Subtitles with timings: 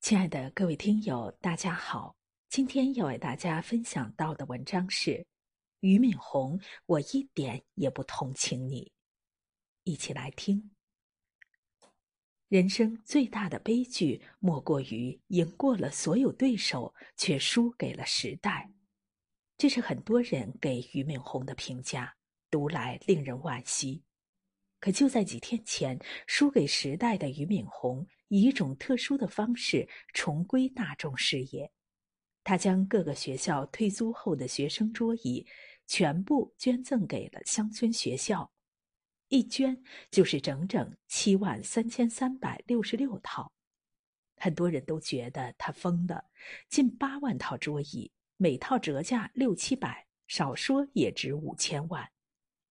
[0.00, 2.16] 亲爱的各位听友，大家好！
[2.48, 5.24] 今天要为大家分享到的文章是
[5.80, 8.90] 俞敏洪，我一点也不同情你。
[9.84, 10.70] 一起来听。
[12.48, 18.72] 人生最大的悲剧，莫过于赢过了所有对手，却输给了时代。
[19.58, 22.16] 这是很多人给俞敏洪的评价，
[22.50, 24.02] 读来令人惋惜。
[24.80, 31.70] 可就在几天前，输给时代的俞敏洪以一种特殊的方式重归大众视野。
[32.42, 35.46] 他将各个学校退租后的学生桌椅
[35.86, 38.50] 全部捐赠给了乡村学校，
[39.28, 43.52] 一捐就是整整七万三千三百六十六套。
[44.36, 46.24] 很多人都觉得他疯了，
[46.68, 52.10] 近八万套桌椅，每套折价六七百，少说也值五千万。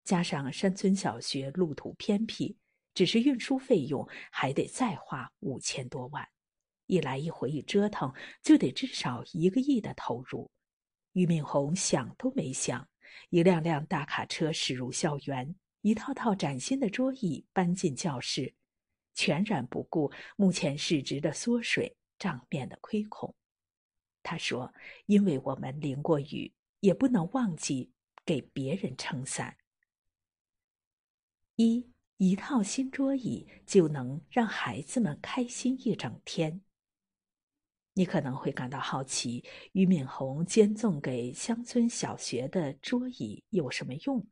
[0.02, 2.58] 加上山村小学路途偏僻，
[2.94, 6.28] 只是运输费用还得再花五千多万，
[6.86, 10.50] 一来一回一折腾，就得至少一个亿的投入。
[11.12, 12.88] 俞敏洪想都没想，
[13.30, 18.54] 一辆辆大卡车驶入校园，一套套崭新的桌椅搬进教室，
[19.14, 23.34] 全然不顾目前市值的缩水、账面的亏空。
[24.22, 24.72] 他说
[25.06, 27.90] ：“因为我们淋过雨，也不能忘记
[28.24, 29.56] 给别人撑伞。”
[31.56, 31.90] 一
[32.22, 36.60] 一套新桌椅就能让孩子们开心一整天。
[37.94, 44.26] 你可能会感到好奇，俞敏洪捐赠给乡村小学的桌椅有什么用？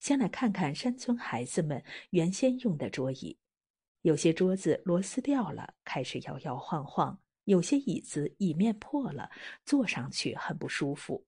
[0.00, 3.38] 先来看看山村孩子们原先用的桌椅，
[4.02, 9.30] 有些桌子螺丝掉了，开始摇摇晃晃；有些椅子椅面破了，
[9.64, 11.24] 坐上去很不舒服。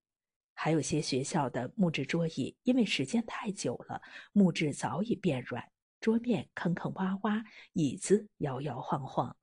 [0.60, 5.64] 还有些学校的木质桌椅，因为时间太久了，木质早已变软，
[6.00, 9.36] 桌面坑坑洼洼，椅子摇摇晃晃。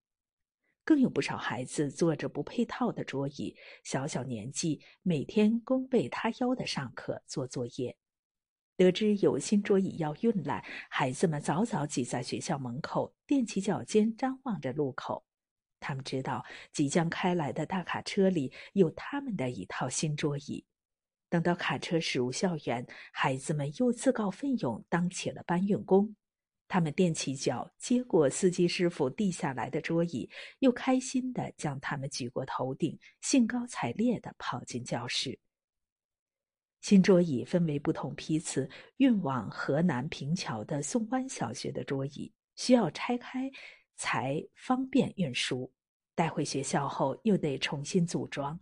[0.84, 7.96] 更有不少孩子坐着不配套的桌椅，小小年纪每天弓背塌腰的上课做作业。
[8.76, 15.26] 得知有新桌椅要运来，孩子们早早挤在学校门口，踮起脚尖张望着路口。
[15.80, 20.66] 他们知道即将开来的大卡车里有他们的一套新桌椅。
[21.36, 26.16] 等到卡车驶入校园，孩子们又自告奋勇当起了搬运工。
[26.66, 30.30] 他们踮起脚接过司机师傅递下来的桌椅，
[30.60, 35.38] 又开心地将它们举过头顶，兴高采烈地跑进教室。
[36.80, 43.52] 新桌椅分为不同批次，运往河南平桥的宋湾小学的桌椅需要拆开
[43.98, 45.70] 才方便运输，
[46.16, 48.58] 带回学校后又得重新组装。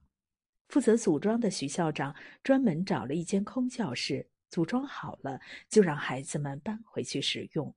[0.73, 5.39] 负责组装的徐校长专门找了一间空教室，组装好了
[5.69, 7.71] 就让孩子们搬回去使用。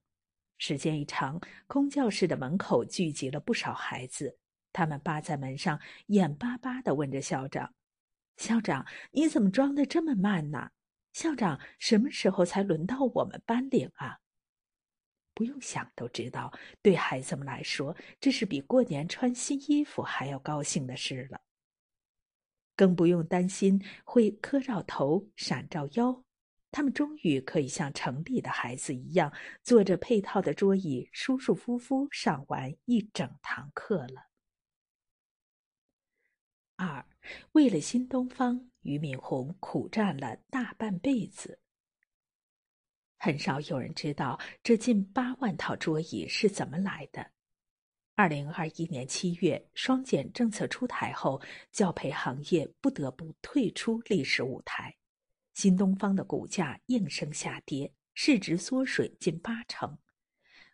[0.56, 4.38] 时间一长，空教室的门口聚集了不少孩子，
[4.72, 7.74] 他们扒在门上，眼巴巴地问着校长
[8.38, 10.70] ：“校长，你怎么装的这么慢呢？
[11.12, 14.20] 校长，什么时候才轮到我们搬领啊？”
[15.36, 21.42] 不用想都知道，对孩子们来说，这是比过年穿新衣服还要高兴的事了。
[22.76, 26.22] 更不用担心会磕着头、闪着腰，
[26.70, 29.32] 他们终于可以像城里的孩子一样，
[29.62, 34.28] 坐着配套的桌椅，舒舒服服上完一整堂课了。
[36.76, 37.06] 二，
[37.52, 41.58] 为了新东方，俞敏洪苦战了大半辈子。
[43.16, 47.35] 很少有人知道这近八万套桌椅是怎么来的。
[48.18, 51.38] 二零二一年七月，双减政策出台后，
[51.70, 54.96] 教培行业不得不退出历史舞台，
[55.52, 59.98] 新东方的股价应声下跌，市值缩水近八成，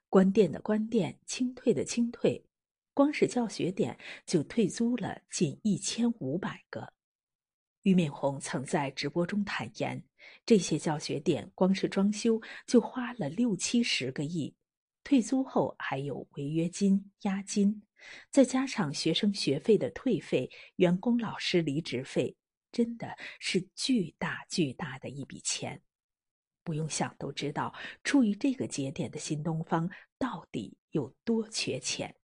[0.09, 2.47] 关店的关店，清退的清退，
[2.95, 6.93] 光是教学点就退租了近一千五百个。
[7.83, 10.01] 俞敏洪曾在直播中坦言，
[10.47, 14.55] 这些教学点光是装修就花了六七十个亿。
[15.05, 17.83] 退租后还有违约金、押金，
[18.31, 22.37] 再加上学生学费的退费、员工、老师离职费，
[22.71, 25.83] 真的是巨大巨大的一笔钱。
[26.65, 32.15] 不用想都知道，处于这个节点的新东方到底有多缺钱。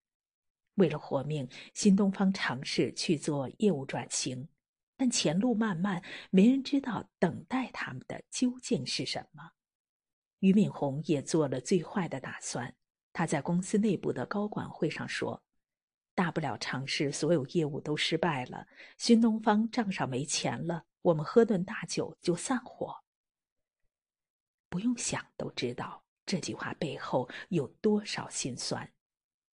[0.75, 4.49] 为了活命，新东方尝试去做业务转型，
[4.97, 6.01] 但前路漫漫，
[6.31, 9.51] 没人知道等待他们的究竟是什么。
[10.41, 12.75] 俞敏洪也做了最坏的打算。
[13.13, 15.43] 他在公司内部的高管会上说
[16.15, 23.03] ：“大不了尝试所有业务都失败了，新东方账上没钱了，我们喝顿大酒就散伙。”
[24.71, 28.93] 不用想都知道这句话背后有多少心酸。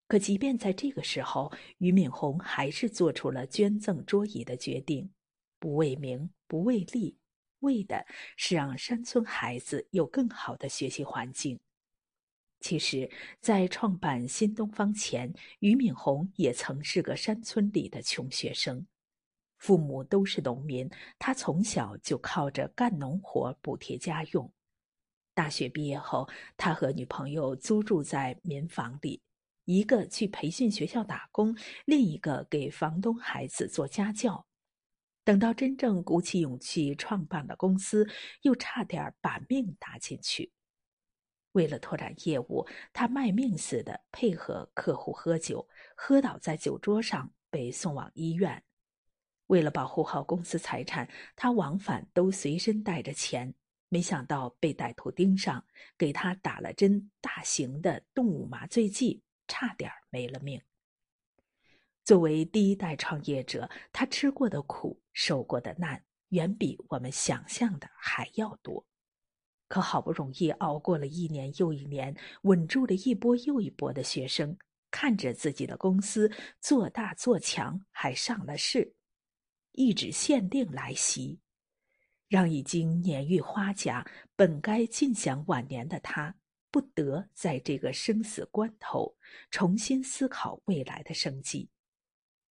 [0.09, 5.13] 可即便在这个时候，俞敏洪还是做出了捐赠桌椅的决定，
[5.59, 7.17] 不为名，不为利，
[7.63, 8.07] 为的
[8.37, 11.59] 是让山村孩子有更好的学习环境。
[12.61, 13.11] 其实，
[13.41, 18.87] 在创办新东方前，俞敏洪也曾是个山村里的穷学生，
[19.59, 20.89] 父母都是农民，
[21.19, 24.49] 他从小就靠着干农活补贴家用。
[25.35, 29.21] 大学毕业后，他和女朋友租住在民房里。
[29.65, 34.45] 一个去培训学校打工，另一个给房东孩子做家教。
[35.25, 38.09] 等到真正鼓起勇气创办了公司，
[38.43, 40.53] 又差点把命搭进去。
[41.53, 48.65] 为了拓展业务，他卖命似的配合客户喝酒，喝倒在酒桌上被送往医院。
[49.49, 53.55] 为了保护好公司财产，他往返都随身带着钱。
[53.89, 55.67] 没想到被歹徒盯上，
[55.99, 59.23] 给他打了针大型的动物麻醉剂。
[59.49, 60.63] 差点没了命。
[62.05, 68.85] 作为第一代创业者，他吃过的苦、受过的难，远比我们想象的还要多。
[69.69, 74.57] 可好不容易熬过了一年又一年，稳住了一波又一波的学生，
[74.91, 78.95] 看着自己的公司做大做强，还上了市，
[79.71, 81.39] 一纸限令来袭，
[82.29, 84.05] 让已经年逾花甲、
[84.35, 86.35] 本该尽享晚年的他。
[86.71, 89.15] 不得在这个生死关头
[89.51, 91.69] 重新思考未来的生计，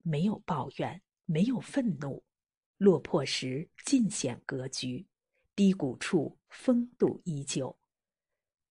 [0.02, 2.22] 没有抱怨，没有愤怒，
[2.76, 5.06] 落魄时尽显格局，
[5.56, 7.78] 低谷处风度依旧。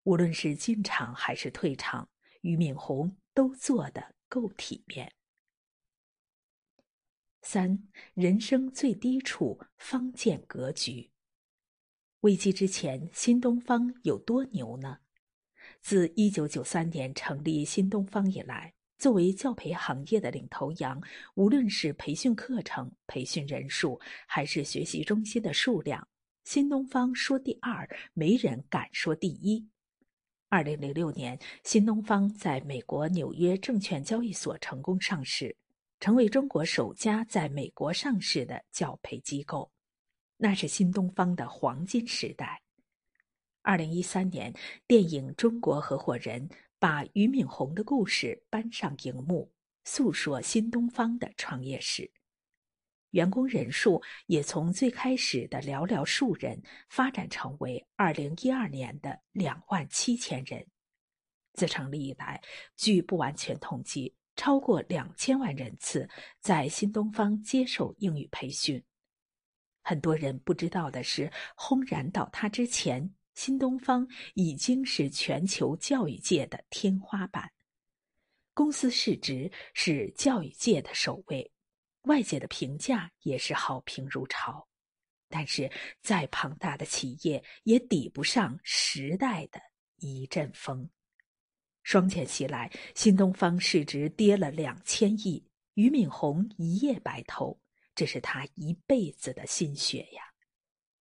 [0.04, 2.10] 无论是进场还是退场，
[2.42, 5.14] 俞敏洪都做得够体面。
[7.42, 11.12] 三，人生最低处方见格局。
[12.22, 15.00] 危机之前，新东方有多牛呢？
[15.82, 21.02] 自1993年成立新东方以来，作为教培行业的领头羊，
[21.34, 26.08] 无论是培训课程、培训人数，还是学习中心的数量，
[26.44, 29.68] 新东方说第二，没人敢说第一。
[30.52, 35.58] 2006年，新东方在美国纽约证券交易所成功上市，
[36.00, 39.72] 成为中国首家在美国上市的教培机构，
[40.38, 42.62] 那是新东方的黄金时代。
[43.64, 44.54] 二零一三年，
[44.86, 46.48] 电影《中国合伙人》
[46.82, 52.12] 把俞敏洪的故事搬上荧幕，诉说新东方的创业史。
[53.12, 60.66] 员工人数也从最开始的寥寥数人，发展成为二零一二年的两万七千人。
[61.54, 62.42] 自成立以来，
[62.76, 68.84] 据不完全统计，超过两千万人次在新东方接受英语培训。
[69.84, 73.14] 很多人不知道的是，轰然倒塌之前。
[73.34, 77.52] 新东方已经是全球教育界的天花板，
[78.54, 81.52] 公司市值是教育界的首位，
[82.04, 84.68] 外界的评价也是好评如潮。
[85.30, 89.62] 但是，再庞大的企业也抵不上时代的
[89.96, 90.90] 一阵风。
[91.84, 95.42] 双减袭来，新东方市值跌了两千亿，
[95.76, 97.58] 俞敏洪一夜白头，
[97.96, 100.31] 这是他一辈子的心血呀。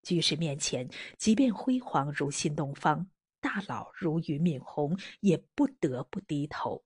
[0.03, 0.89] 局势面前，
[1.19, 3.07] 即便辉煌如新东方，
[3.41, 6.85] 大佬如俞敏洪，也不得不低头。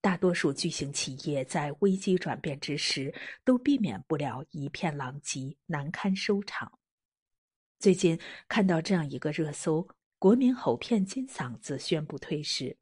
[0.00, 3.14] 大多数巨型企业在危机转变之时，
[3.44, 6.78] 都避免不了一片狼藉，难堪收场。
[7.78, 9.88] 最近看到这样一个热搜：
[10.18, 12.76] 国民吼骗金嗓子宣布退市。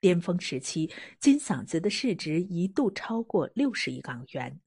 [0.00, 0.90] 巅峰时期，
[1.20, 4.60] 金嗓子的市值一度超过六十亿港元。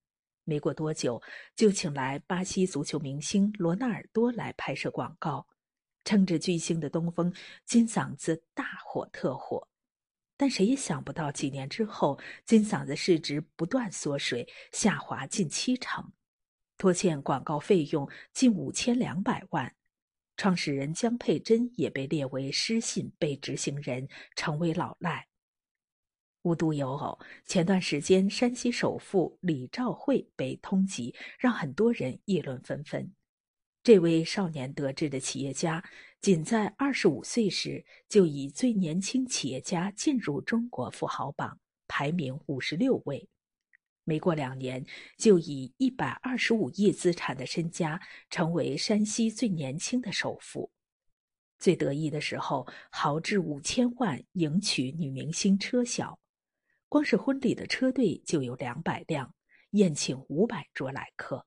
[0.46, 1.22] 没过多久，
[1.56, 5.46] 就请来巴西足球明星罗纳尔多来拍摄广告，
[6.04, 7.34] 撑着巨星的东风，
[7.66, 9.68] 金嗓子大火特火。
[10.38, 16.12] 但谁也想不到，几年之后，金嗓子市值不断缩水，下滑近七成，
[16.78, 19.74] 拖欠广告费用近五千两百万。
[20.38, 25.26] 创始人江佩珍也被列为失信被执行人，成为老赖。
[26.46, 33.12] 无独有偶，前段时间山西首富李兆会被通缉，让很多人议论纷纷。
[33.82, 35.84] 这位少年得志的企业家，
[36.22, 43.28] 仅在二十五岁时就以最年轻企业家进入中国富豪榜，排名五十六位。
[44.04, 44.86] 没过两年，
[45.18, 48.00] 就以一百二十五亿资产的身家，
[48.30, 50.70] 成为山西最年轻的首富。
[51.58, 56.20] 最得意的时候，豪掷五千万迎娶女明星车晓。
[56.88, 59.34] 光是婚礼的车队就有两百辆，
[59.72, 61.46] 宴请五百桌来客。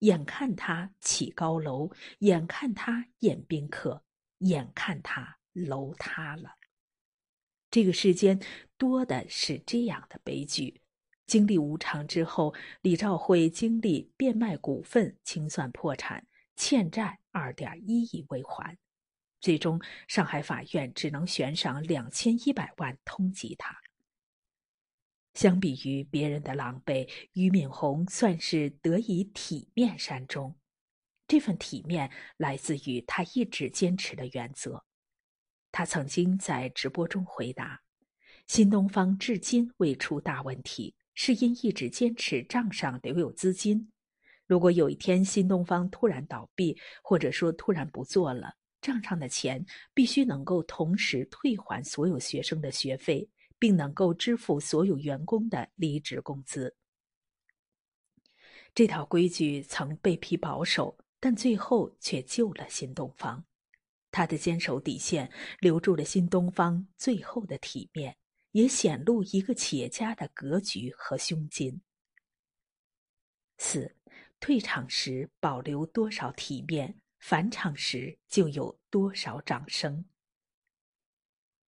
[0.00, 4.04] 眼看他起高楼，眼看他宴宾客，
[4.38, 6.56] 眼看他楼塌了。
[7.70, 8.38] 这个世间
[8.76, 10.82] 多的是这样的悲剧。
[11.26, 18.76] 经历无常之后，李兆辉经历变卖股份、清算破产、欠债二点一亿未还，
[19.40, 23.80] 最终上海法院只能悬赏两千一百万通缉他。
[25.34, 30.54] 相比于别人的狼狈，俞敏洪算是得以体面善终。
[31.26, 34.84] 这份体面来自于他一直坚持的原则。
[35.70, 37.80] 他曾经在直播中回答
[38.46, 43.92] ：“新东方至今未出大问题。”是因一直坚持账上留有资金，
[44.46, 49.62] 如果有一天新东方突然倒闭，或者说突然不做了，账上的钱
[49.92, 53.28] 必须能够同时退还所有学生的学费，
[53.62, 56.74] 并能够支付所有员工的离职工资。
[58.74, 63.44] 这套规矩曾被批保守，但最后却救了新东方。
[64.10, 68.16] 他的坚守底线，留住了新东方最后的体面。
[68.50, 71.80] 也显露一个企业家的格局和胸襟。
[73.58, 73.96] 四，
[74.40, 80.04] 退场时保留多少体面，返场时就有多少掌声。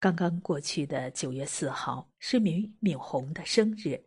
[0.04, 3.98] 刚刚过去的九月四号是俞敏洪的生日，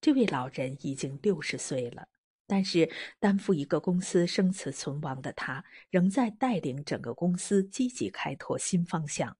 [0.00, 2.08] 这位老人已经六十岁了，
[2.44, 9.36] 但是担负一个公司生死存亡的他，仍在带领整个公司积极开拓新方向。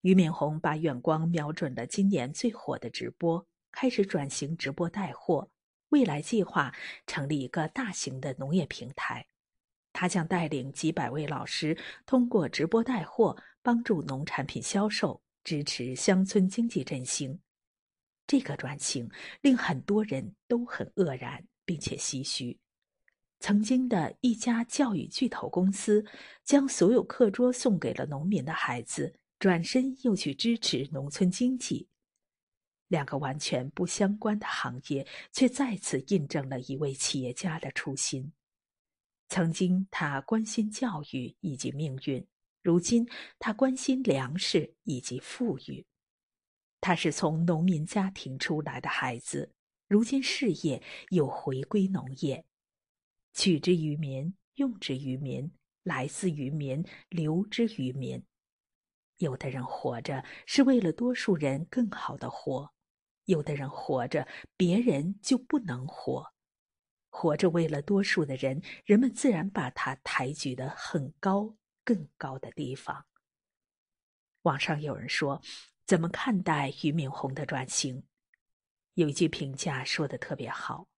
[0.00, 5.48] 俞敏洪把远光瞄准了今年最火的直播，开始转型直播带货。
[5.90, 6.74] 未来计划
[7.06, 9.24] 成立一个大型的农业平台，
[9.92, 17.38] 他将带领几百位老师通过直播带货，帮助农产品销售，支持乡村经济振兴。
[18.26, 22.58] 这个转型令很多人都很愕然，并且唏嘘。
[23.40, 26.04] 曾经的一家教育巨头公司，
[26.44, 29.14] 将所有课桌送给了农民的孩子。
[29.38, 31.88] 转身又去支持农村经济，
[32.88, 38.30] 两个完全不相关的行业，却再次印证了一位企业家的初心。
[39.30, 42.22] 曾经他关心教育以及命运，
[42.62, 45.86] 如今他关心粮食以及富裕。
[46.80, 49.52] 他是从农民家庭出来的孩子，
[49.86, 52.44] 如今事业又回归农业，
[53.34, 55.50] 取之于民，用之于民，
[55.82, 58.22] 来自于民，留之于民。
[59.18, 62.72] 有的人活着是为了多数人更好的活，
[63.26, 64.26] 有的人活着
[64.56, 66.32] 别人就不能活，
[67.10, 73.06] 活着为了多数的人，人们自然把他抬举的很高、更高的地方。
[74.42, 75.40] 网上有人说
[75.86, 78.02] ：“怎么看待俞敏洪的转型？”
[78.94, 80.88] 有一句评价说的特别好：“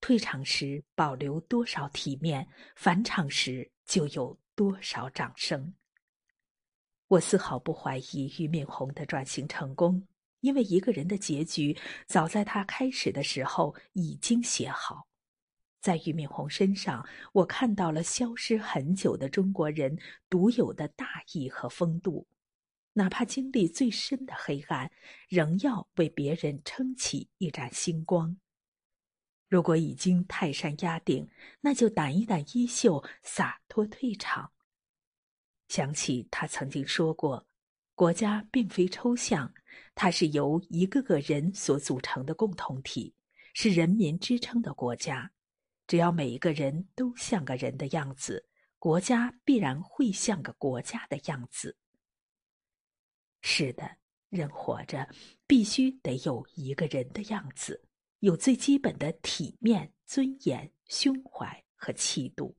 [0.00, 5.74] 退场时保留多少体面，返场时就有多少掌声。”
[7.08, 10.06] 我丝毫不怀疑俞敏洪的转型成功，
[10.40, 15.08] 因为一个人的结局早在他开始的时候已经写好。
[15.80, 22.26] 在俞敏洪身上，我看到了消失很久的中国人独有的大义和风度，
[22.92, 24.90] 哪怕经历最深的黑暗，
[25.28, 28.36] 仍要为别人撑起一盏星光。
[29.48, 31.28] 如果已经泰山压顶，
[31.60, 34.52] 那就掸一掸衣袖，洒脱退场。
[35.68, 37.46] 想起他曾经说过
[37.96, 39.52] ：“国家并非抽象，
[39.94, 43.14] 它是由一个个人所组成的共同体，
[43.54, 45.32] 是人民支撑的国家。
[45.90, 48.46] 只要每一个人都像个人的样子，
[48.78, 51.76] 国家必然会像个国家的样子。”
[53.42, 53.96] 是的，
[54.28, 55.08] 人活着
[55.48, 57.88] 必须得有一个人的样子，
[58.20, 62.56] 有最基本的体面、尊严、胸怀和气度。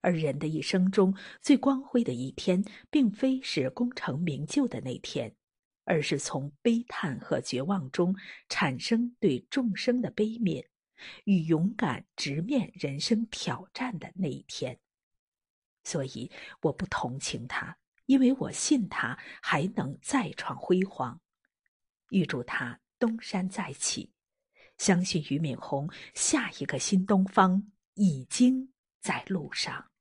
[0.00, 5.36] 而人的一生中最光辉的一天，并非是功成名就的那天，
[5.84, 8.16] 而是从悲叹和绝望中
[8.48, 10.66] 产生对众生的悲悯，
[11.24, 14.78] 与勇敢直面人生挑战的那一天。
[15.84, 16.30] 所以，
[16.60, 21.20] 我不同情他，因为我信他还能再创辉煌。
[22.10, 24.12] 预祝他东山再起，
[24.78, 29.91] 相信俞敏洪下一个新东方已经在路上。